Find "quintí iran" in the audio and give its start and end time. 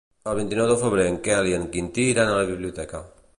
1.77-2.33